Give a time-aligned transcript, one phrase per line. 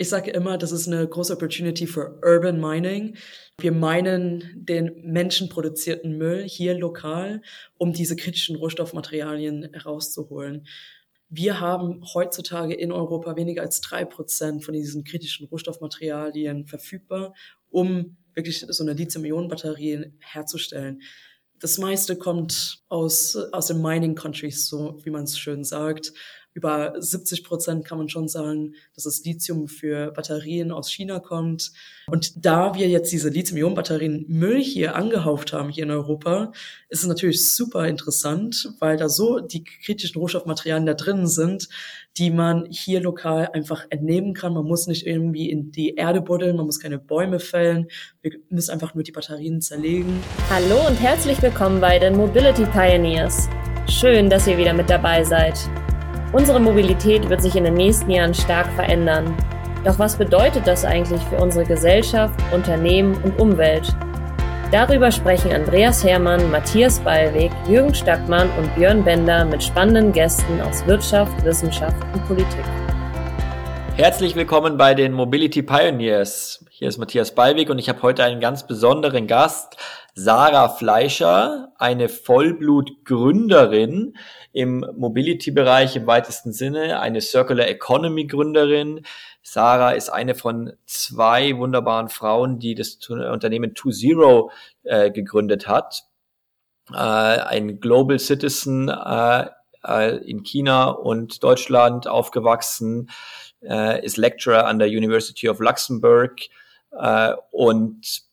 [0.00, 3.16] Ich sage immer, das ist eine große Opportunity für Urban Mining.
[3.60, 7.42] Wir meinen den menschenproduzierten Müll hier lokal,
[7.78, 10.68] um diese kritischen Rohstoffmaterialien herauszuholen.
[11.30, 17.34] Wir haben heutzutage in Europa weniger als drei Prozent von diesen kritischen Rohstoffmaterialien verfügbar,
[17.68, 21.02] um wirklich so eine Lithium-Ionen-Batterie herzustellen.
[21.58, 26.12] Das meiste kommt aus, aus den Mining Countries, so wie man es schön sagt
[26.58, 31.70] über 70 Prozent kann man schon sagen, dass das Lithium für Batterien aus China kommt.
[32.08, 36.50] Und da wir jetzt diese Lithium-Ionen-Batterien Müll hier angehauft haben, hier in Europa,
[36.88, 41.68] ist es natürlich super interessant, weil da so die kritischen Rohstoffmaterialien da drin sind,
[42.16, 44.52] die man hier lokal einfach entnehmen kann.
[44.52, 47.86] Man muss nicht irgendwie in die Erde buddeln, man muss keine Bäume fällen.
[48.20, 50.20] Wir müssen einfach nur die Batterien zerlegen.
[50.50, 53.48] Hallo und herzlich willkommen bei den Mobility Pioneers.
[53.86, 55.56] Schön, dass ihr wieder mit dabei seid.
[56.30, 59.34] Unsere Mobilität wird sich in den nächsten Jahren stark verändern.
[59.82, 63.96] Doch was bedeutet das eigentlich für unsere Gesellschaft, Unternehmen und Umwelt?
[64.70, 70.86] Darüber sprechen Andreas Hermann, Matthias Ballweg, Jürgen Stackmann und Björn Bender mit spannenden Gästen aus
[70.86, 72.64] Wirtschaft, Wissenschaft und Politik.
[73.96, 76.62] Herzlich willkommen bei den Mobility Pioneers.
[76.68, 79.78] Hier ist Matthias Ballweg und ich habe heute einen ganz besonderen Gast,
[80.14, 84.12] Sarah Fleischer, eine Vollblut-Gründerin
[84.52, 89.04] im Mobility-Bereich im weitesten Sinne, eine Circular Economy-Gründerin.
[89.42, 94.50] Sarah ist eine von zwei wunderbaren Frauen, die das Unternehmen Two Zero
[94.82, 96.04] äh, gegründet hat.
[96.92, 99.46] Äh, ein Global Citizen äh,
[99.84, 103.10] äh in China und Deutschland aufgewachsen,
[103.62, 106.40] äh, ist Lecturer an der University of Luxembourg
[106.92, 108.27] äh, und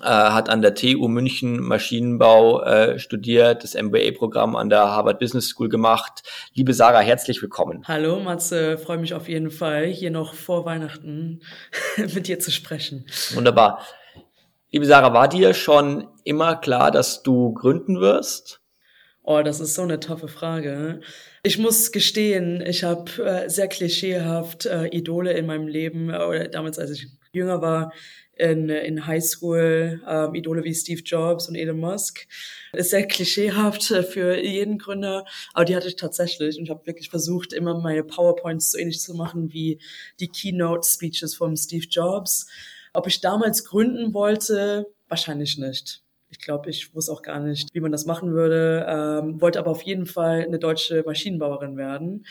[0.00, 5.48] äh, hat an der TU München Maschinenbau äh, studiert, das MBA-Programm an der Harvard Business
[5.48, 6.22] School gemacht.
[6.54, 7.82] Liebe Sarah, herzlich willkommen.
[7.86, 11.40] Hallo Matze, freue mich auf jeden Fall, hier noch vor Weihnachten
[12.14, 13.06] mit dir zu sprechen.
[13.34, 13.84] Wunderbar.
[14.70, 18.62] Liebe Sarah, war dir schon immer klar, dass du gründen wirst?
[19.24, 21.00] Oh, das ist so eine toffe Frage.
[21.44, 26.48] Ich muss gestehen, ich habe äh, sehr klischeehaft äh, Idole in meinem Leben, äh, oder
[26.48, 27.92] damals, als ich jünger war,
[28.34, 32.26] in, in Highschool ähm, Idole wie Steve Jobs und Elon Musk.
[32.72, 36.86] Ist sehr klischeehaft äh, für jeden Gründer, aber die hatte ich tatsächlich und ich habe
[36.86, 39.80] wirklich versucht, immer meine PowerPoints so ähnlich zu machen wie
[40.18, 42.46] die Keynote-Speeches von Steve Jobs.
[42.94, 46.02] Ob ich damals gründen wollte, wahrscheinlich nicht.
[46.30, 49.70] Ich glaube, ich wusste auch gar nicht, wie man das machen würde, ähm, wollte aber
[49.70, 52.24] auf jeden Fall eine deutsche Maschinenbauerin werden.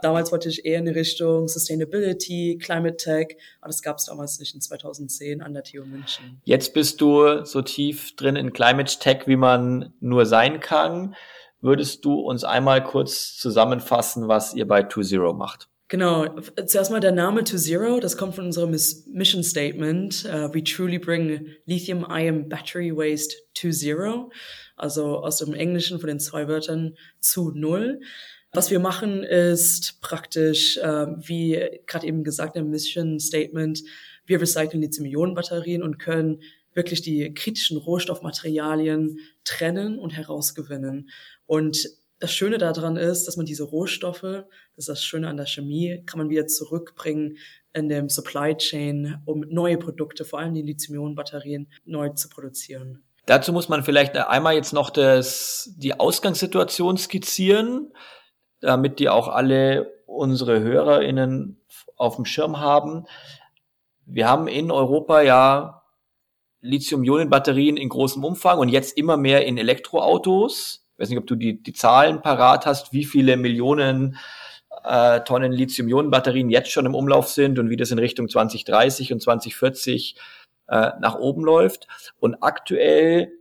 [0.00, 4.38] Damals wollte ich eher in die Richtung Sustainability, Climate Tech, aber das gab es damals
[4.38, 6.40] nicht in 2010 an der TU München.
[6.44, 11.16] Jetzt bist du so tief drin in Climate Tech, wie man nur sein kann.
[11.60, 15.68] Würdest du uns einmal kurz zusammenfassen, was ihr bei 2Zero macht?
[15.88, 16.26] Genau,
[16.66, 20.26] zuerst mal der Name To Zero, das kommt von unserem Mission Statement.
[20.26, 24.30] Uh, we truly bring lithium-ion battery waste to zero.
[24.76, 28.00] Also aus dem Englischen von den zwei Wörtern zu null.
[28.52, 33.82] Was wir machen ist praktisch, äh, wie gerade eben gesagt im Mission Statement,
[34.24, 36.40] wir recyceln Lithium-Ionen-Batterien und können
[36.72, 41.10] wirklich die kritischen Rohstoffmaterialien trennen und herausgewinnen.
[41.46, 41.88] Und
[42.20, 44.44] das Schöne daran ist, dass man diese Rohstoffe, das
[44.76, 47.36] ist das Schöne an der Chemie, kann man wieder zurückbringen
[47.74, 53.02] in dem Supply Chain, um neue Produkte, vor allem die Lithium-Ionen-Batterien, neu zu produzieren.
[53.26, 57.92] Dazu muss man vielleicht einmal jetzt noch das, die Ausgangssituation skizzieren
[58.60, 61.60] damit die auch alle unsere HörerInnen
[61.96, 63.04] auf dem Schirm haben.
[64.06, 65.82] Wir haben in Europa ja
[66.60, 70.86] Lithium-Ionen-Batterien in großem Umfang und jetzt immer mehr in Elektroautos.
[70.92, 74.16] Ich weiß nicht, ob du die, die Zahlen parat hast, wie viele Millionen
[74.84, 79.22] äh, Tonnen Lithium-Ionen-Batterien jetzt schon im Umlauf sind und wie das in Richtung 2030 und
[79.22, 80.16] 2040
[80.68, 81.86] äh, nach oben läuft.
[82.18, 83.32] Und aktuell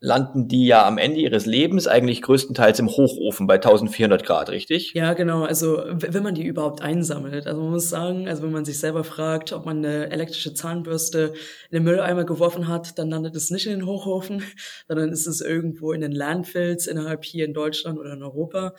[0.00, 4.92] landen die ja am Ende ihres Lebens eigentlich größtenteils im Hochofen bei 1400 Grad, richtig?
[4.94, 5.42] Ja, genau.
[5.44, 7.46] Also wenn man die überhaupt einsammelt.
[7.48, 11.32] Also man muss sagen, also wenn man sich selber fragt, ob man eine elektrische Zahnbürste
[11.70, 14.42] in den Mülleimer geworfen hat, dann landet es nicht in den Hochofen,
[14.88, 18.74] sondern ist es irgendwo in den Landfills innerhalb hier in Deutschland oder in Europa.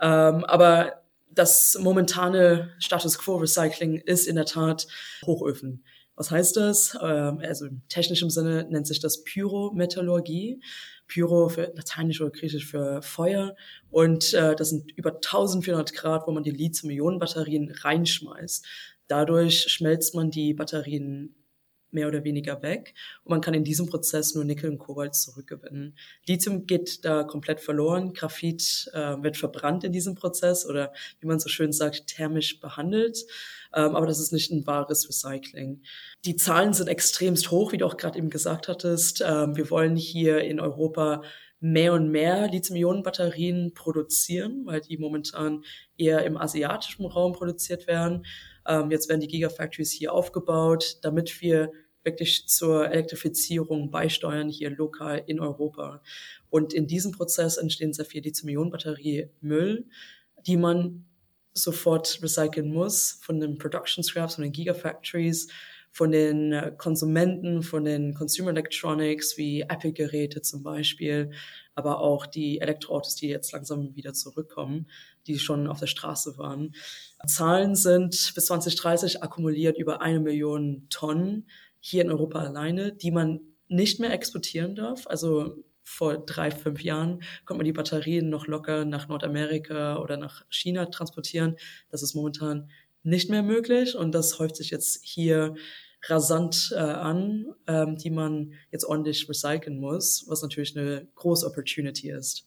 [0.00, 4.86] Ähm, aber das momentane Status Quo Recycling ist in der Tat
[5.24, 5.84] Hochöfen.
[6.18, 6.98] Was heißt das?
[7.00, 10.60] Ähm, also im technischen Sinne nennt sich das Pyrometallurgie.
[11.06, 13.54] Pyro für Lateinisch oder Griechisch für Feuer.
[13.90, 18.66] Und äh, das sind über 1400 Grad, wo man die Lithium-Ionen-Batterien reinschmeißt.
[19.06, 21.34] Dadurch schmelzt man die Batterien
[21.90, 22.94] mehr oder weniger weg
[23.24, 25.96] und man kann in diesem Prozess nur Nickel und Kobalt zurückgewinnen.
[26.26, 31.40] Lithium geht da komplett verloren, Graphit äh, wird verbrannt in diesem Prozess oder wie man
[31.40, 33.24] so schön sagt, thermisch behandelt,
[33.74, 35.82] ähm, aber das ist nicht ein wahres Recycling.
[36.24, 39.22] Die Zahlen sind extremst hoch, wie du auch gerade eben gesagt hattest.
[39.26, 41.22] Ähm, wir wollen hier in Europa
[41.60, 45.64] mehr und mehr Lithium-Ionen-Batterien produzieren, weil die momentan
[45.96, 48.24] eher im asiatischen Raum produziert werden.
[48.68, 51.72] Ähm, jetzt werden die Gigafactories hier aufgebaut, damit wir
[52.04, 56.02] wirklich zur Elektrifizierung beisteuern hier lokal in Europa.
[56.50, 59.86] Und in diesem Prozess entstehen sehr viel Lithium-Ionen-Batterie-Müll,
[60.46, 61.06] die man
[61.54, 65.48] sofort recyceln muss von den Production Scraps, von den Gigafactories,
[65.92, 71.30] von den äh, Konsumenten, von den Consumer Electronics wie Apple-Geräte zum Beispiel,
[71.74, 74.86] aber auch die Elektroautos, die jetzt langsam wieder zurückkommen,
[75.26, 76.74] die schon auf der Straße waren.
[77.26, 81.48] Zahlen sind bis 2030 akkumuliert über eine Million Tonnen
[81.80, 85.06] hier in Europa alleine, die man nicht mehr exportieren darf.
[85.06, 90.44] Also vor drei, fünf Jahren konnte man die Batterien noch locker nach Nordamerika oder nach
[90.50, 91.56] China transportieren.
[91.90, 92.70] Das ist momentan
[93.08, 95.54] nicht mehr möglich und das häuft sich jetzt hier
[96.06, 102.10] rasant äh, an, ähm, die man jetzt ordentlich recyceln muss, was natürlich eine große Opportunity
[102.10, 102.46] ist.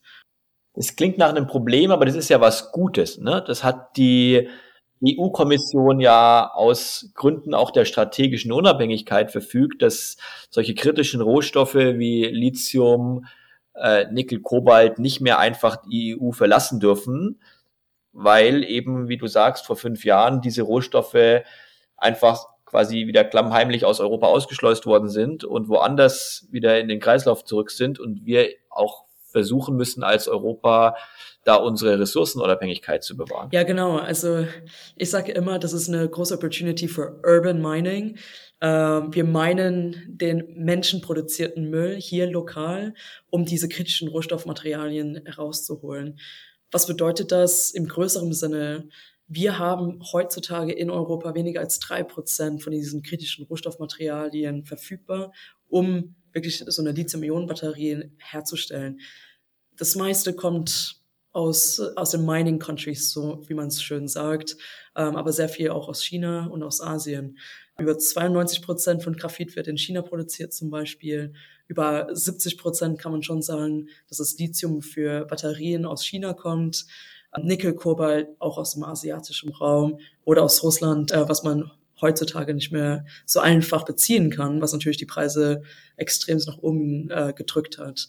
[0.73, 3.17] Es klingt nach einem Problem, aber das ist ja was Gutes.
[3.17, 3.43] Ne?
[3.45, 4.47] Das hat die
[5.05, 10.15] EU-Kommission ja aus Gründen auch der strategischen Unabhängigkeit verfügt, dass
[10.49, 13.25] solche kritischen Rohstoffe wie Lithium,
[13.73, 17.41] äh, Nickel, Kobalt nicht mehr einfach die EU verlassen dürfen,
[18.13, 21.43] weil eben, wie du sagst, vor fünf Jahren diese Rohstoffe
[21.97, 27.43] einfach quasi wieder klammheimlich aus Europa ausgeschleust worden sind und woanders wieder in den Kreislauf
[27.43, 30.95] zurück sind und wir auch versuchen müssen als Europa
[31.43, 33.49] da unsere Ressourcenunabhängigkeit zu bewahren.
[33.51, 33.97] Ja, genau.
[33.97, 34.45] Also
[34.95, 38.17] ich sage immer, das ist eine große Opportunity für Urban Mining.
[38.61, 42.93] Ähm, wir meinen den menschenproduzierten Müll hier lokal,
[43.31, 46.19] um diese kritischen Rohstoffmaterialien herauszuholen.
[46.71, 48.87] Was bedeutet das im größeren Sinne?
[49.27, 55.33] Wir haben heutzutage in Europa weniger als drei Prozent von diesen kritischen Rohstoffmaterialien verfügbar,
[55.67, 58.99] um wirklich so eine Lithium-Ionen-Batterie herzustellen.
[59.77, 61.01] Das meiste kommt
[61.31, 64.57] aus, aus den Mining Countries, so wie man es schön sagt,
[64.95, 67.37] ähm, aber sehr viel auch aus China und aus Asien.
[67.79, 71.33] Über 92 Prozent von Graphit wird in China produziert zum Beispiel.
[71.71, 76.85] Über 70 Prozent kann man schon sagen, dass das Lithium für Batterien aus China kommt.
[77.41, 81.71] Nickel, Kobalt auch aus dem asiatischen Raum oder aus Russland, äh, was man
[82.01, 85.61] heutzutage nicht mehr so einfach beziehen kann, was natürlich die Preise
[85.95, 88.07] extrem nach oben äh, gedrückt hat.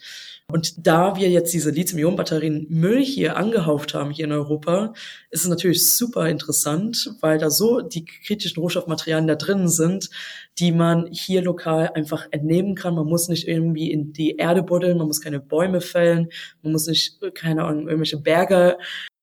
[0.48, 4.92] Und da wir jetzt diese Lithium-Ionen-Batterien Müll hier angehauft haben, hier in Europa,
[5.30, 10.10] ist es natürlich super interessant, weil da so die kritischen Rohstoffmaterialien da drin sind,
[10.58, 12.94] die man hier lokal einfach entnehmen kann.
[12.94, 16.28] Man muss nicht irgendwie in die Erde buddeln, man muss keine Bäume fällen,
[16.62, 18.78] man muss nicht, keine Ahnung, irgendwelche Berge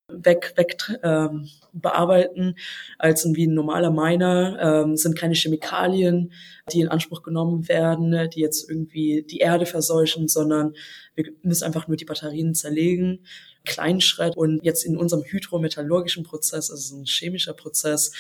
[0.10, 2.56] weg, weg ähm, bearbeiten
[2.98, 4.58] als wie ein normaler Miner.
[4.62, 6.32] Ähm, sind keine Chemikalien,
[6.72, 10.74] die in Anspruch genommen werden, die jetzt irgendwie die Erde verseuchen, sondern
[11.16, 13.20] wir müssen einfach nur die Batterien zerlegen,
[13.66, 18.12] Kleinschritt und jetzt in unserem hydrometallurgischen Prozess, also ein chemischer Prozess,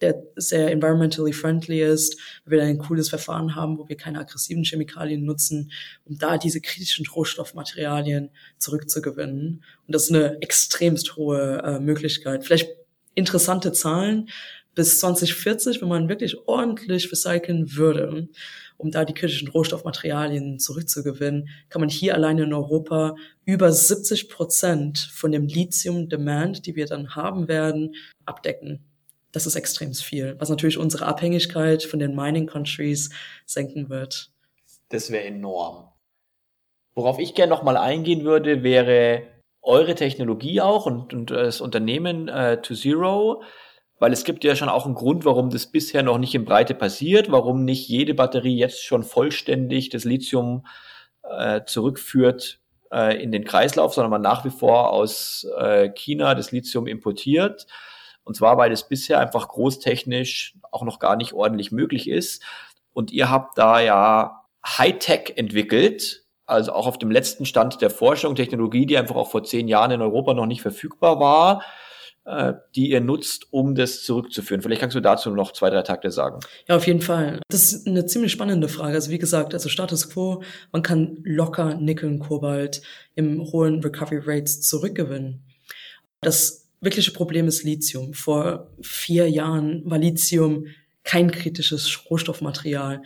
[0.00, 4.20] der sehr environmentally friendly ist, weil wir da ein cooles Verfahren haben, wo wir keine
[4.20, 5.72] aggressiven Chemikalien nutzen,
[6.04, 9.64] um da diese kritischen Rohstoffmaterialien zurückzugewinnen.
[9.86, 12.44] Und das ist eine extremst hohe äh, Möglichkeit.
[12.44, 12.70] Vielleicht
[13.14, 14.28] interessante Zahlen.
[14.74, 18.28] Bis 2040, wenn man wirklich ordentlich recyceln würde,
[18.76, 24.98] um da die kritischen Rohstoffmaterialien zurückzugewinnen, kann man hier alleine in Europa über 70 Prozent
[25.12, 28.87] von dem Lithium-Demand, die wir dann haben werden, abdecken
[29.32, 33.10] das ist extrem viel, was natürlich unsere Abhängigkeit von den Mining Countries
[33.46, 34.30] senken wird.
[34.88, 35.88] Das wäre enorm.
[36.94, 39.22] Worauf ich gerne nochmal eingehen würde, wäre
[39.62, 43.42] eure Technologie auch und, und das Unternehmen äh, To Zero,
[43.98, 46.74] weil es gibt ja schon auch einen Grund, warum das bisher noch nicht in Breite
[46.74, 50.64] passiert, warum nicht jede Batterie jetzt schon vollständig das Lithium
[51.22, 52.60] äh, zurückführt
[52.92, 57.66] äh, in den Kreislauf, sondern man nach wie vor aus äh, China das Lithium importiert.
[58.28, 62.42] Und zwar, weil es bisher einfach großtechnisch auch noch gar nicht ordentlich möglich ist.
[62.92, 68.34] Und ihr habt da ja Hightech entwickelt, also auch auf dem letzten Stand der Forschung,
[68.34, 71.62] Technologie, die einfach auch vor zehn Jahren in Europa noch nicht verfügbar war,
[72.26, 74.60] äh, die ihr nutzt, um das zurückzuführen.
[74.60, 76.40] Vielleicht kannst du dazu noch zwei, drei Takte sagen.
[76.68, 77.40] Ja, auf jeden Fall.
[77.48, 78.92] Das ist eine ziemlich spannende Frage.
[78.92, 82.82] Also wie gesagt, also Status Quo, man kann locker Nickel und Kobalt
[83.14, 85.44] im hohen Recovery Rates zurückgewinnen.
[86.20, 88.14] Das wirkliche Problem ist Lithium.
[88.14, 90.66] Vor vier Jahren war Lithium
[91.04, 93.02] kein kritisches Rohstoffmaterial.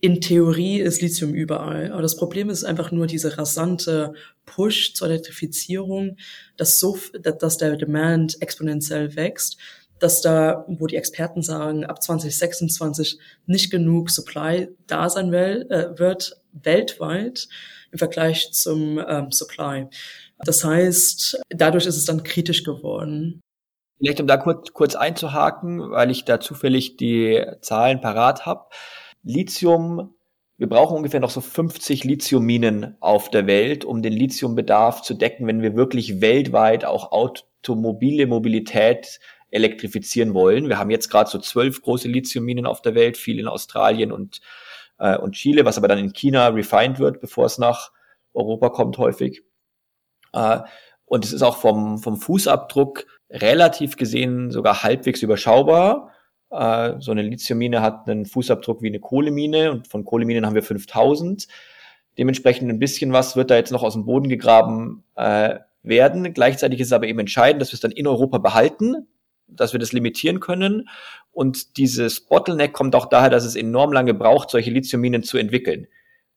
[0.00, 4.12] In Theorie ist Lithium überall, aber das Problem ist einfach nur diese rasante
[4.44, 6.16] Push zur Elektrifizierung,
[6.56, 9.56] dass so, dass der Demand exponentiell wächst,
[9.98, 15.98] dass da, wo die Experten sagen, ab 2026 nicht genug Supply da sein will, äh,
[15.98, 17.48] wird weltweit
[17.90, 19.88] im Vergleich zum ähm, Supply.
[20.38, 23.42] Das heißt, dadurch ist es dann kritisch geworden.
[23.98, 28.66] Vielleicht um da kurz, kurz einzuhaken, weil ich da zufällig die Zahlen parat habe.
[29.22, 30.14] Lithium,
[30.58, 35.46] wir brauchen ungefähr noch so 50 Lithiumminen auf der Welt, um den Lithiumbedarf zu decken,
[35.46, 39.18] wenn wir wirklich weltweit auch automobile Mobilität
[39.50, 40.68] elektrifizieren wollen.
[40.68, 44.40] Wir haben jetzt gerade so zwölf große Lithiumminen auf der Welt, viel in Australien und,
[44.98, 47.92] äh, und Chile, was aber dann in China refined wird, bevor es nach
[48.34, 49.42] Europa kommt häufig.
[50.36, 50.60] Äh,
[51.06, 56.10] und es ist auch vom, vom Fußabdruck relativ gesehen sogar halbwegs überschaubar.
[56.50, 60.62] Äh, so eine Lithiummine hat einen Fußabdruck wie eine Kohlemine und von Kohleminen haben wir
[60.62, 61.46] 5000.
[62.18, 66.32] Dementsprechend ein bisschen was wird da jetzt noch aus dem Boden gegraben äh, werden.
[66.34, 69.06] Gleichzeitig ist es aber eben entscheidend, dass wir es dann in Europa behalten,
[69.46, 70.88] dass wir das limitieren können.
[71.30, 75.86] Und dieses Bottleneck kommt auch daher, dass es enorm lange braucht, solche Lithiumminen zu entwickeln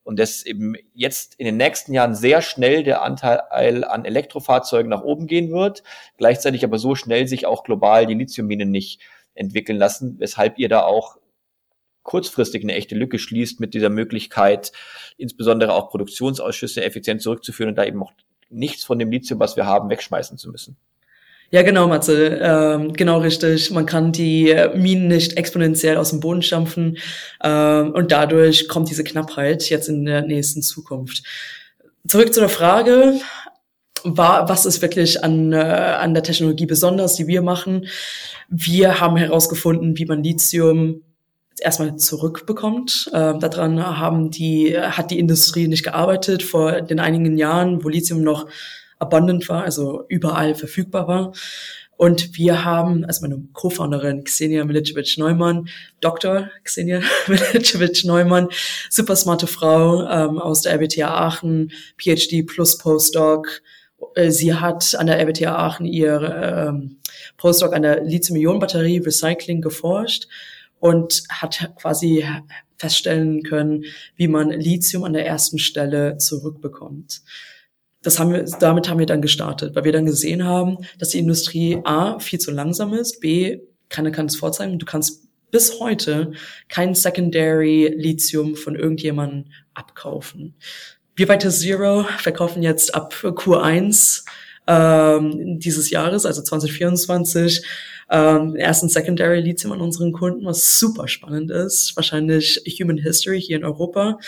[0.09, 5.03] und dass eben jetzt in den nächsten Jahren sehr schnell der Anteil an Elektrofahrzeugen nach
[5.03, 5.83] oben gehen wird,
[6.17, 9.01] gleichzeitig aber so schnell sich auch global die Lithiumminen nicht
[9.35, 11.17] entwickeln lassen, weshalb ihr da auch
[12.01, 14.71] kurzfristig eine echte Lücke schließt mit dieser Möglichkeit,
[15.17, 18.13] insbesondere auch Produktionsausschüsse effizient zurückzuführen und da eben auch
[18.49, 20.75] nichts von dem Lithium, was wir haben, wegschmeißen zu müssen.
[21.51, 22.39] Ja, genau, Matze.
[22.41, 23.71] Ähm, genau richtig.
[23.71, 26.97] Man kann die Minen nicht exponentiell aus dem Boden stampfen
[27.43, 31.23] ähm, und dadurch kommt diese Knappheit jetzt in der nächsten Zukunft.
[32.07, 33.19] Zurück zu der Frage,
[34.03, 37.87] war, was ist wirklich an, äh, an der Technologie besonders, die wir machen?
[38.47, 41.01] Wir haben herausgefunden, wie man Lithium
[41.59, 43.09] erstmal zurückbekommt.
[43.11, 48.21] Äh, daran haben die, hat die Industrie nicht gearbeitet vor den einigen Jahren, wo Lithium
[48.21, 48.47] noch
[48.99, 51.33] abundant war, also überall verfügbar war.
[51.97, 55.67] Und wir haben, also meine Co-Founderin Xenia Milicevic-Neumann,
[55.99, 56.49] Dr.
[56.63, 58.47] Xenia Milicevic-Neumann,
[58.89, 63.61] super smarte Frau ähm, aus der RWTH Aachen, PhD plus Postdoc.
[64.15, 66.99] Äh, sie hat an der RWTH Aachen ihr ähm,
[67.35, 70.27] Postdoc an der Lithium-Ionen-Batterie Recycling geforscht
[70.79, 72.25] und hat quasi
[72.77, 73.83] feststellen können,
[74.15, 77.23] wie man Lithium an der ersten Stelle zurückbekommt
[78.01, 81.19] das haben wir, damit haben wir dann gestartet, weil wir dann gesehen haben, dass die
[81.19, 84.79] Industrie A viel zu langsam ist, B keiner kann es vorzeigen.
[84.79, 86.31] Du kannst bis heute
[86.67, 90.55] kein Secondary Lithium von irgendjemandem abkaufen.
[91.15, 94.23] Wir bei Test Zero verkaufen jetzt ab Q1
[94.69, 97.65] ähm, dieses Jahres, also 2024,
[98.11, 101.95] ähm, ersten Secondary Lithium an unseren Kunden, was super spannend ist.
[101.95, 104.19] Wahrscheinlich Human History hier in Europa.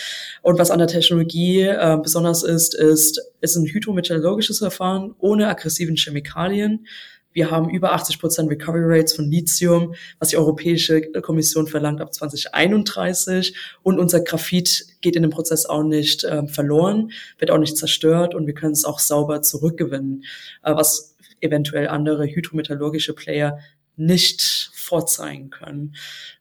[0.41, 5.95] Und was an der Technologie äh, besonders ist, ist, ist ein hydrometallurgisches Verfahren ohne aggressiven
[5.95, 6.87] Chemikalien.
[7.33, 12.13] Wir haben über 80 Prozent Recovery Rates von Lithium, was die Europäische Kommission verlangt ab
[12.13, 13.55] 2031.
[13.83, 18.35] Und unser Graphit geht in dem Prozess auch nicht äh, verloren, wird auch nicht zerstört
[18.35, 20.23] und wir können es auch sauber zurückgewinnen,
[20.63, 23.59] äh, was eventuell andere hydrometallurgische Player
[23.95, 25.95] nicht vorzeigen können.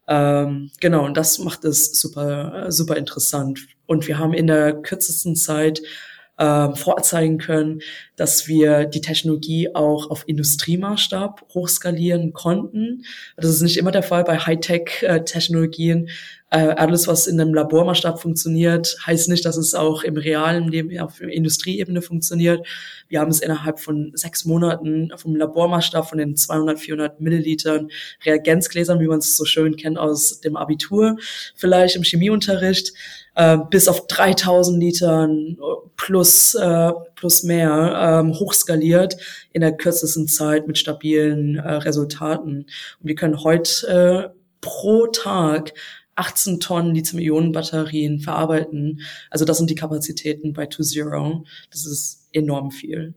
[0.09, 3.61] Ähm, genau, und das macht es super, super interessant.
[3.87, 5.83] Und wir haben in der kürzesten Zeit
[6.41, 7.83] äh, vorzeigen können,
[8.17, 13.05] dass wir die Technologie auch auf Industriemaßstab hochskalieren konnten.
[13.37, 16.09] Das ist nicht immer der Fall bei Hightech-Technologien.
[16.53, 20.99] Äh, alles, was in einem Labormaßstab funktioniert, heißt nicht, dass es auch im realen Leben
[20.99, 22.67] auf Industrieebene funktioniert.
[23.09, 27.91] Wir haben es innerhalb von sechs Monaten vom Labormaßstab von den 200, 400 Millilitern
[28.25, 31.19] Reagenzgläsern, wie man es so schön kennt aus dem Abitur,
[31.55, 32.95] vielleicht im Chemieunterricht,
[33.41, 35.57] äh, bis auf 3000 Litern
[35.97, 39.17] plus, äh, plus mehr ähm, hochskaliert
[39.53, 42.67] in der kürzesten Zeit mit stabilen äh, Resultaten.
[43.01, 45.73] Und wir können heute äh, pro Tag
[46.17, 49.01] 18 Tonnen Lithium-Ionen-Batterien verarbeiten.
[49.31, 51.45] Also das sind die Kapazitäten bei 2.0.
[51.71, 53.15] Das ist enorm viel.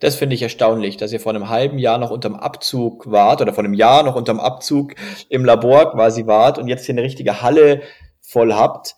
[0.00, 3.52] Das finde ich erstaunlich, dass ihr vor einem halben Jahr noch unterm Abzug wart oder
[3.52, 4.94] vor einem Jahr noch unterm Abzug
[5.28, 7.82] im Labor quasi wart und jetzt hier eine richtige Halle
[8.22, 8.94] voll habt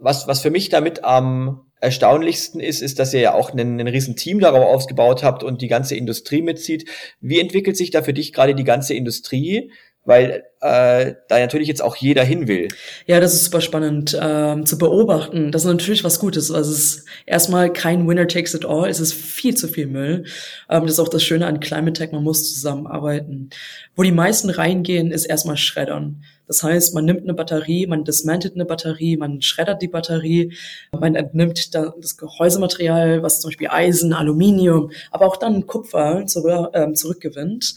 [0.00, 3.88] was, was für mich damit am erstaunlichsten ist, ist, dass ihr ja auch einen, einen
[3.88, 6.88] riesen Team darauf ausgebaut habt und die ganze Industrie mitzieht.
[7.20, 9.70] Wie entwickelt sich da für dich gerade die ganze Industrie?
[10.06, 12.68] weil äh, da natürlich jetzt auch jeder hin will.
[13.06, 15.50] Ja, das ist super spannend ähm, zu beobachten.
[15.50, 16.50] Das ist natürlich was Gutes.
[16.50, 18.88] Also es ist erstmal kein Winner takes it all.
[18.88, 20.24] Es ist viel zu viel Müll.
[20.70, 22.12] Ähm, das ist auch das Schöne an Climate Tech.
[22.12, 23.50] Man muss zusammenarbeiten.
[23.96, 26.22] Wo die meisten reingehen, ist erstmal Schreddern.
[26.46, 30.52] Das heißt, man nimmt eine Batterie, man dismantelt eine Batterie, man schreddert die Batterie,
[30.92, 36.92] man entnimmt das Gehäusematerial, was zum Beispiel Eisen, Aluminium, aber auch dann Kupfer zurück, äh,
[36.92, 37.74] zurückgewinnt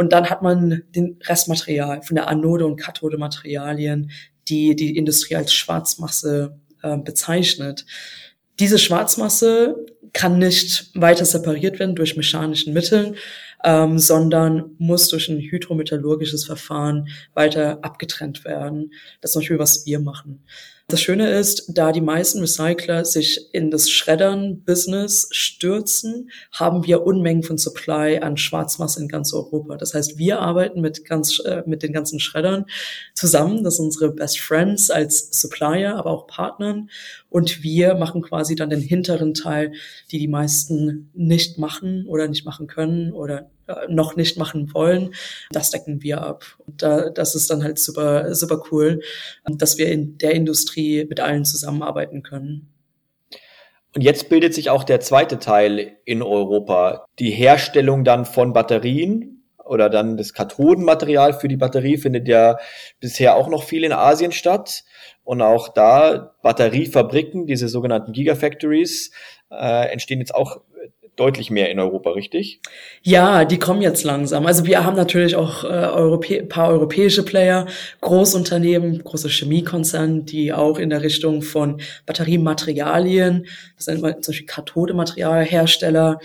[0.00, 4.10] und dann hat man den Restmaterial von der Anode und Kathode Materialien,
[4.48, 7.84] die die Industrie als Schwarzmasse äh, bezeichnet.
[8.60, 13.16] Diese Schwarzmasse kann nicht weiter separiert werden durch mechanischen Mitteln,
[13.64, 18.92] ähm, sondern muss durch ein hydrometallurgisches Verfahren weiter abgetrennt werden.
[19.20, 20.44] Das ist zum Beispiel, was wir machen.
[20.90, 27.44] Das Schöne ist, da die meisten Recycler sich in das Schreddern-Business stürzen, haben wir Unmengen
[27.44, 29.76] von Supply an Schwarzmasse in ganz Europa.
[29.76, 32.64] Das heißt, wir arbeiten mit ganz, äh, mit den ganzen Schreddern
[33.14, 33.62] zusammen.
[33.62, 36.90] Das sind unsere Best Friends als Supplier, aber auch Partnern.
[37.28, 39.70] Und wir machen quasi dann den hinteren Teil,
[40.10, 43.48] die die meisten nicht machen oder nicht machen können oder
[43.88, 45.14] noch nicht machen wollen,
[45.50, 46.44] das decken wir ab.
[46.66, 49.02] Und da, das ist dann halt super, super cool,
[49.44, 52.72] dass wir in der Industrie mit allen zusammenarbeiten können.
[53.94, 57.06] Und jetzt bildet sich auch der zweite Teil in Europa.
[57.18, 62.58] Die Herstellung dann von Batterien oder dann das Kathodenmaterial für die Batterie findet ja
[63.00, 64.84] bisher auch noch viel in Asien statt.
[65.24, 69.12] Und auch da Batteriefabriken, diese sogenannten Gigafactories,
[69.50, 70.60] äh, entstehen jetzt auch
[71.20, 72.60] deutlich mehr in Europa, richtig?
[73.02, 74.46] Ja, die kommen jetzt langsam.
[74.46, 77.66] Also wir haben natürlich auch äh, Europä paar europäische Player,
[78.00, 83.46] Großunternehmen, große Chemiekonzerne, die auch in der Richtung von Batteriematerialien,
[83.76, 86.18] das sind zum Beispiel Kathodematerialhersteller,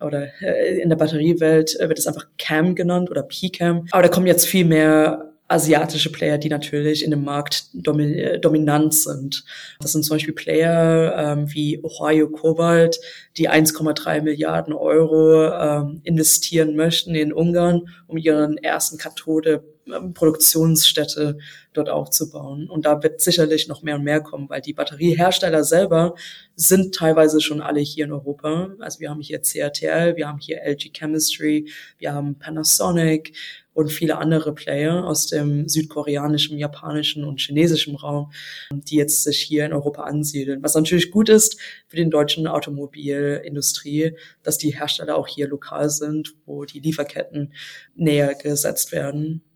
[0.00, 3.86] oder äh, in der Batteriewelt wird es einfach CAM genannt oder PCAM.
[3.90, 8.94] Aber da kommen jetzt viel mehr asiatische Player, die natürlich in dem Markt domi dominant
[8.94, 9.44] sind.
[9.80, 13.00] Das sind zum Beispiel Player ähm, wie Ohio Cobalt,
[13.38, 21.38] die 1,3 Milliarden Euro ähm, investieren möchten in Ungarn, um ihren ersten Kathode ähm, Produktionsstätte
[21.78, 22.68] dort aufzubauen.
[22.68, 26.14] Und da wird sicherlich noch mehr und mehr kommen, weil die Batteriehersteller selber
[26.54, 28.70] sind teilweise schon alle hier in Europa.
[28.80, 33.32] Also wir haben hier CATL, wir haben hier LG Chemistry, wir haben Panasonic,
[33.78, 38.32] und viele andere Player aus dem südkoreanischen, japanischen und chinesischen Raum,
[38.72, 40.64] die jetzt sich hier in Europa ansiedeln.
[40.64, 46.34] Was natürlich gut ist für den deutschen Automobilindustrie, dass die Hersteller auch hier lokal sind,
[46.44, 47.52] wo die Lieferketten
[47.94, 49.47] näher gesetzt werden.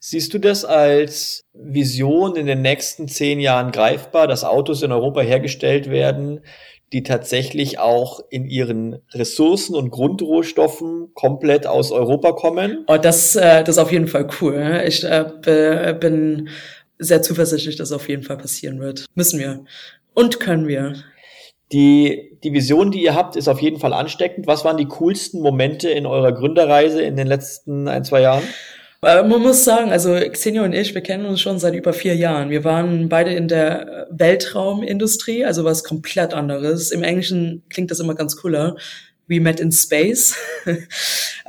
[0.00, 5.20] Siehst du das als Vision in den nächsten zehn Jahren greifbar, dass Autos in Europa
[5.20, 6.40] hergestellt werden,
[6.92, 12.84] die tatsächlich auch in ihren Ressourcen und Grundrohstoffen komplett aus Europa kommen?
[12.86, 14.58] Oh, das, äh, das ist auf jeden Fall cool.
[14.58, 14.86] Ne?
[14.86, 16.48] Ich äh, bin
[16.98, 19.06] sehr zuversichtlich, dass es auf jeden Fall passieren wird.
[19.14, 19.64] Müssen wir.
[20.14, 20.94] Und können wir.
[21.72, 24.46] Die, die Vision, die ihr habt, ist auf jeden Fall ansteckend.
[24.46, 28.44] Was waren die coolsten Momente in eurer Gründerreise in den letzten ein, zwei Jahren?
[29.00, 32.50] Man muss sagen, also Xenia und ich, wir kennen uns schon seit über vier Jahren.
[32.50, 36.90] Wir waren beide in der Weltraumindustrie, also was komplett anderes.
[36.90, 38.76] Im Englischen klingt das immer ganz cooler.
[39.28, 40.34] We met in space.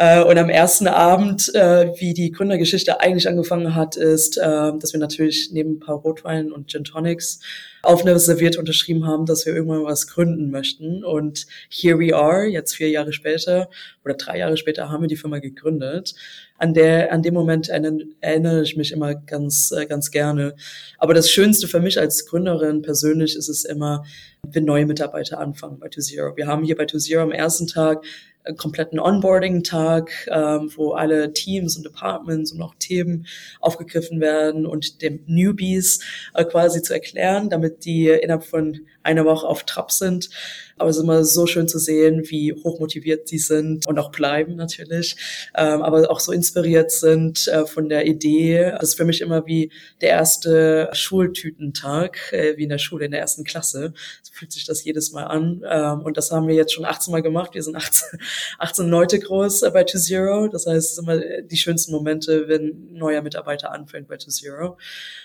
[0.02, 4.94] Äh, und am ersten Abend, äh, wie die Gründergeschichte eigentlich angefangen hat, ist, äh, dass
[4.94, 7.42] wir natürlich neben ein paar Rotweinen und Gin Tonics
[7.82, 11.04] auf eine Serviette unterschrieben haben, dass wir irgendwann was gründen möchten.
[11.04, 13.70] Und here we are, jetzt vier Jahre später
[14.06, 16.16] oder drei Jahre später haben wir die Firma gegründet.
[16.60, 20.56] An der, an dem Moment erinnere ich mich immer ganz, äh, ganz gerne.
[20.98, 24.04] Aber das Schönste für mich als Gründerin persönlich ist es immer,
[24.48, 26.36] wenn neue Mitarbeiter anfangen bei ToZero.
[26.36, 28.04] Wir haben hier bei ToZero am ersten Tag
[28.46, 33.28] einen kompletten Onboarding-Tag, ähm, wo alle Teams und Departments und auch Themen
[33.60, 36.00] aufgegriffen werden und dem Newbies
[36.34, 40.30] äh, quasi zu erklären, damit die innerhalb von einer Woche auf Trab sind.
[40.78, 44.56] Aber es ist immer so schön zu sehen, wie hochmotiviert sie sind und auch bleiben
[44.56, 45.18] natürlich,
[45.58, 48.72] ähm, aber auch so inspiriert sind äh, von der Idee.
[48.80, 53.12] Das ist für mich immer wie der erste Schultütentag, äh, wie in der Schule in
[53.12, 53.94] der ersten Klasse.
[54.32, 55.64] Fühlt sich das jedes Mal an.
[55.68, 57.54] Ähm, und das haben wir jetzt schon 18 Mal gemacht.
[57.54, 58.20] Wir sind 18,
[58.58, 60.48] 18 Leute groß äh, bei To Zero.
[60.48, 64.78] Das heißt, es sind immer die schönsten Momente, wenn neuer Mitarbeiter anfängt bei To Zero.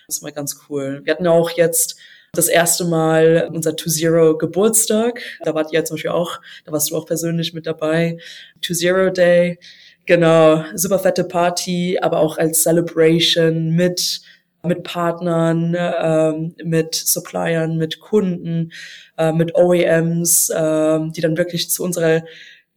[0.07, 1.01] Das ist immer ganz cool.
[1.05, 1.97] Wir hatten auch jetzt
[2.33, 5.21] das erste Mal unser To Zero Geburtstag.
[5.45, 8.19] Da wart ihr zum Beispiel auch, da warst du auch persönlich mit dabei.
[8.61, 9.59] To Zero Day.
[10.07, 14.21] Genau, super fette Party, aber auch als Celebration mit
[14.65, 18.73] mit Partnern, ähm, mit Suppliern, mit Kunden,
[19.19, 22.23] äh, mit OEMs, äh, die dann wirklich zu unserer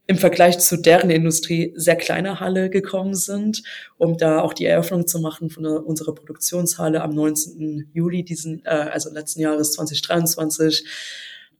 [0.08, 3.62] im Vergleich zu deren Industrie sehr kleine Halle gekommen sind,
[3.98, 7.90] um da auch die Eröffnung zu machen von unserer Produktionshalle am 19.
[7.92, 10.86] Juli diesen, äh, also letzten Jahres 2023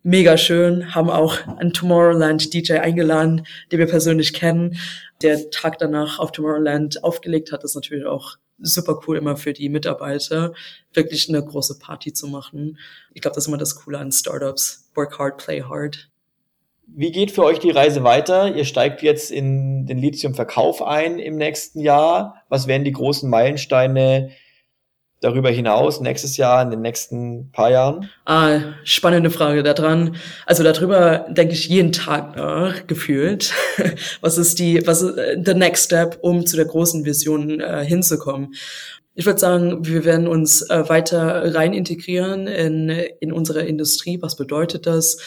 [0.02, 4.78] mega schön, haben auch einen Tomorrowland DJ eingeladen, den wir persönlich kennen,
[5.20, 7.64] der Tag danach auf Tomorrowland aufgelegt hat.
[7.64, 10.52] Ist natürlich auch super cool immer für die Mitarbeiter,
[10.92, 12.78] wirklich eine große Party zu machen.
[13.14, 14.90] Ich glaube, das ist immer das Coole an Startups.
[14.94, 16.10] Work hard, play hard.
[16.86, 18.54] Wie geht für euch die Reise weiter?
[18.54, 22.42] Ihr steigt jetzt in den Lithium-Verkauf ein im nächsten Jahr.
[22.48, 24.30] Was wären die großen Meilensteine
[25.20, 28.08] darüber hinaus nächstes Jahr, in den nächsten paar Jahren?
[28.24, 30.16] Ah, spannende Frage da dran.
[30.46, 33.52] Also darüber denke ich jeden Tag nach, gefühlt.
[34.20, 37.84] Was ist die, was ist äh, the next step, um zu der großen Vision äh,
[37.84, 38.54] hinzukommen?
[39.14, 44.22] Ich würde sagen, wir werden uns äh, weiter rein integrieren in, in unsere Industrie.
[44.22, 45.18] Was bedeutet das?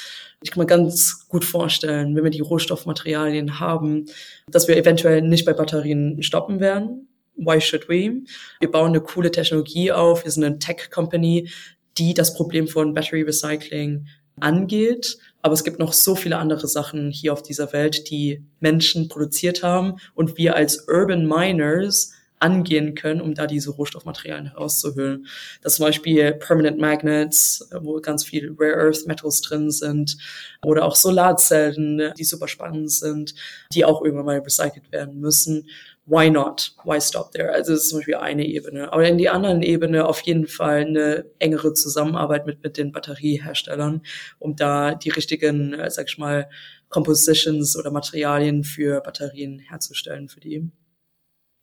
[0.41, 4.06] Ich kann mir ganz gut vorstellen, wenn wir die Rohstoffmaterialien haben,
[4.47, 8.24] dass wir eventuell nicht bei Batterien stoppen werden, why should we?
[8.60, 10.24] Wir bauen eine coole Technologie auf.
[10.24, 11.50] Wir sind eine Tech-Company,
[11.98, 14.08] die das Problem von Battery Recycling
[14.39, 15.17] angeht.
[15.41, 19.63] Aber es gibt noch so viele andere Sachen hier auf dieser Welt, die Menschen produziert
[19.63, 25.28] haben und wir als Urban Miners angehen können, um da diese Rohstoffmaterialien herauszuhöhlen.
[25.62, 30.17] Das zum Beispiel Permanent Magnets, wo ganz viel Rare Earth Metals drin sind,
[30.65, 33.36] oder auch Solarzellen, die super spannend sind,
[33.74, 35.67] die auch irgendwann mal recycelt werden müssen
[36.12, 36.74] why not?
[36.84, 37.54] Why stop there?
[37.54, 38.91] Also das ist zum Beispiel eine Ebene.
[38.91, 44.02] Aber in die anderen Ebene auf jeden Fall eine engere Zusammenarbeit mit, mit den Batterieherstellern,
[44.38, 46.50] um da die richtigen, äh, sag ich mal,
[46.89, 50.69] Compositions oder Materialien für Batterien herzustellen für die.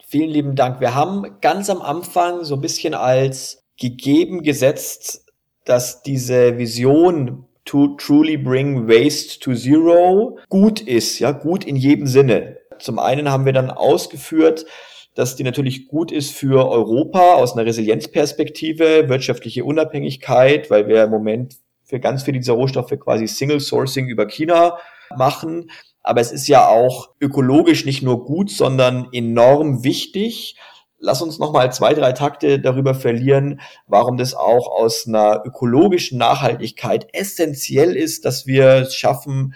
[0.07, 0.81] Vielen lieben Dank.
[0.81, 5.27] Wir haben ganz am Anfang so ein bisschen als gegeben gesetzt,
[5.67, 12.07] dass diese Vision to truly bring waste to zero gut ist, ja, gut in jedem
[12.07, 12.58] Sinne.
[12.81, 14.67] Zum einen haben wir dann ausgeführt,
[15.15, 21.11] dass die natürlich gut ist für Europa aus einer Resilienzperspektive, wirtschaftliche Unabhängigkeit, weil wir im
[21.11, 24.79] Moment für ganz viele dieser Rohstoffe quasi Single Sourcing über China
[25.17, 25.71] machen.
[26.03, 30.57] Aber es ist ja auch ökologisch nicht nur gut, sondern enorm wichtig.
[31.01, 37.09] Lass uns nochmal zwei, drei Takte darüber verlieren, warum das auch aus einer ökologischen Nachhaltigkeit
[37.13, 39.55] essentiell ist, dass wir es schaffen,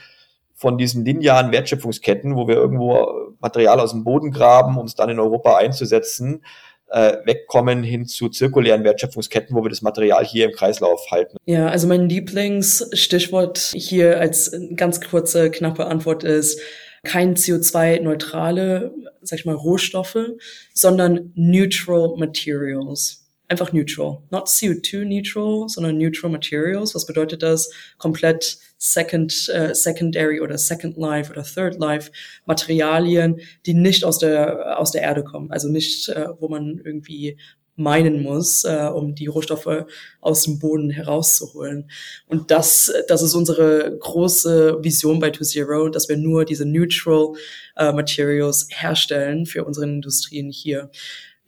[0.62, 5.10] von diesen linearen Wertschöpfungsketten, wo wir irgendwo Material aus dem Boden graben, um es dann
[5.10, 6.44] in Europa einzusetzen,
[6.88, 11.36] äh, wegkommen hin zu zirkulären Wertschöpfungsketten, wo wir das Material hier im Kreislauf halten.
[11.46, 16.60] Ja, also mein Lieblingsstichwort hier als ganz kurze, knappe Antwort ist
[17.02, 20.28] kein CO2-neutrale, sag ich mal, Rohstoffe,
[20.72, 23.22] sondern neutral materials
[23.52, 24.18] einfach neutral.
[24.30, 26.94] Not CO2 neutral, sondern neutral materials.
[26.94, 27.70] Was bedeutet das?
[27.98, 32.10] Komplett second, uh, secondary oder second life oder third life
[32.46, 35.52] Materialien, die nicht aus der, aus der Erde kommen.
[35.52, 37.38] Also nicht, uh, wo man irgendwie
[37.76, 39.86] meinen muss, äh, um die Rohstoffe
[40.20, 41.90] aus dem Boden herauszuholen.
[42.26, 47.32] Und das, das ist unsere große Vision bei To Zero, dass wir nur diese neutral
[47.76, 50.90] äh, Materials herstellen für unsere Industrien hier.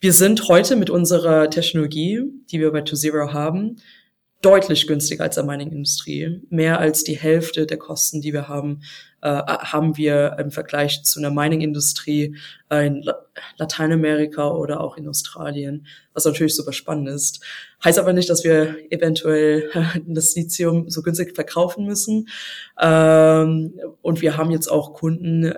[0.01, 3.77] Wir sind heute mit unserer Technologie, die wir bei ToZero haben,
[4.45, 6.43] deutlich günstiger als der Mining-Industrie.
[6.51, 8.83] Mehr als die Hälfte der Kosten, die wir haben,
[9.23, 12.37] äh, haben wir im Vergleich zu einer Mining-Industrie
[12.71, 13.05] in
[13.57, 17.43] Lateinamerika oder auch in Australien, was natürlich super spannend ist.
[17.83, 19.71] Heißt aber nicht, dass wir eventuell
[20.07, 22.29] das Lithium so günstig verkaufen müssen.
[22.81, 25.55] Ähm, und wir haben jetzt auch Kunden,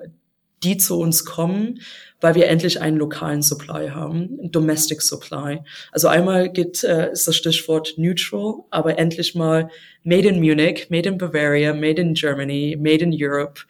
[0.62, 1.80] die zu uns kommen,
[2.20, 5.60] weil wir endlich einen lokalen Supply haben, Domestic Supply.
[5.92, 9.70] Also einmal geht, äh, ist das Stichwort neutral, aber endlich mal
[10.02, 13.62] made in Munich, made in Bavaria, made in Germany, made in Europe,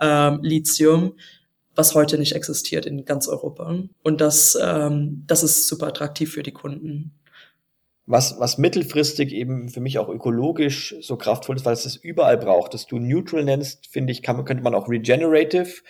[0.00, 1.14] ähm, Lithium,
[1.74, 3.78] was heute nicht existiert in ganz Europa.
[4.02, 7.12] Und das, ähm, das ist super attraktiv für die Kunden.
[8.06, 12.36] Was, was mittelfristig eben für mich auch ökologisch so kraftvoll ist, weil es das überall
[12.36, 12.74] braucht.
[12.74, 15.82] Dass du neutral nennst, finde ich, kann, könnte man auch regenerative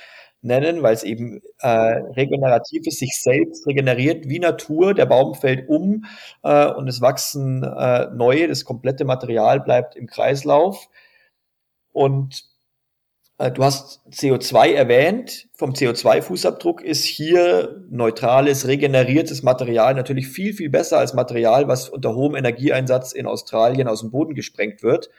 [0.45, 4.95] nennen, weil es eben äh, regenerativ ist, sich selbst regeneriert wie Natur.
[4.95, 6.05] Der Baum fällt um
[6.43, 10.89] äh, und es wachsen äh, neue, das komplette Material bleibt im Kreislauf.
[11.93, 12.45] Und
[13.39, 15.49] äh, du hast CO2 erwähnt.
[15.55, 22.15] Vom CO2-Fußabdruck ist hier neutrales, regeneriertes Material natürlich viel, viel besser als Material, was unter
[22.15, 25.11] hohem Energieeinsatz in Australien aus dem Boden gesprengt wird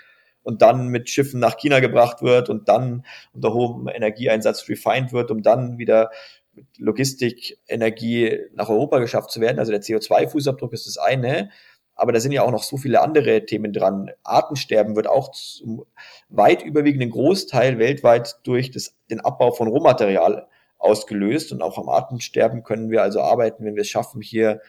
[0.46, 3.04] und dann mit Schiffen nach China gebracht wird und dann
[3.34, 6.12] unter hohem Energieeinsatz refined wird, um dann wieder
[6.54, 9.60] mit Logistik, Energie nach Europa geschafft zu werden.
[9.60, 11.50] Also der CO2-Fußabdruck ist das eine.
[11.98, 14.12] aber da sind ja auch noch so viele andere Themen dran.
[14.24, 15.86] Artensterben wird auch zum
[16.30, 21.54] weit überwiegenden Großteil weltweit durch das, den Abbau von Rohmaterial ausgelöst.
[21.54, 24.62] Und auch am Artensterben können wir also arbeiten, wenn wir es schaffen, hier,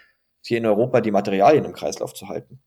[0.43, 2.61] hier in Europa die Materialien im Kreislauf zu halten.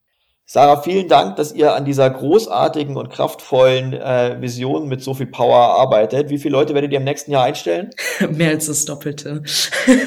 [0.52, 5.28] Sarah, vielen Dank, dass ihr an dieser großartigen und kraftvollen äh, Vision mit so viel
[5.28, 6.32] Power arbeitet.
[6.32, 7.92] Wie viele Leute werdet ihr im nächsten Jahr einstellen?
[8.32, 9.44] Mehr als das Doppelte.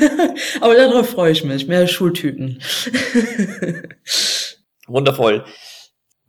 [0.60, 1.68] Aber darauf freue ich mich.
[1.68, 2.60] Mehr Schultüten.
[4.88, 5.44] Wundervoll.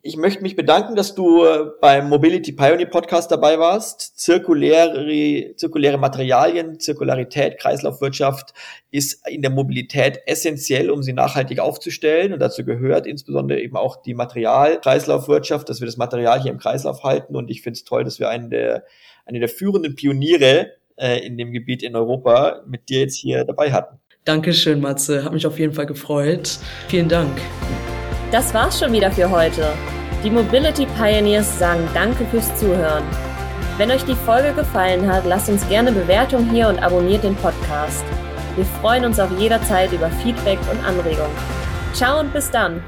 [0.06, 4.20] Ich möchte mich bedanken, dass du äh, beim Mobility Pioneer Podcast dabei warst.
[4.20, 8.54] Zirkuläre, zirkuläre Materialien, Zirkularität, Kreislaufwirtschaft
[8.92, 12.34] ist in der Mobilität essentiell, um sie nachhaltig aufzustellen.
[12.34, 17.06] Und dazu gehört insbesondere eben auch die Materialkreislaufwirtschaft, dass wir das Material hier im Kreislauf
[17.06, 17.38] halten.
[17.38, 18.84] Und ich finde es toll, dass wir einen der,
[19.26, 23.72] eine der führenden Pioniere äh, in dem Gebiet in Europa mit dir jetzt hier dabei
[23.72, 24.02] hatten.
[24.26, 25.24] Dankeschön, Matze.
[25.24, 26.60] Hat mich auf jeden Fall gefreut.
[26.90, 27.32] Vielen Dank.
[28.34, 29.76] Das war's schon wieder für heute.
[30.24, 33.04] Die Mobility Pioneers sagen Danke fürs Zuhören.
[33.78, 38.04] Wenn euch die Folge gefallen hat, lasst uns gerne Bewertung hier und abonniert den Podcast.
[38.56, 41.38] Wir freuen uns auf jederzeit über Feedback und Anregungen.
[41.94, 42.82] Ciao und bis dann!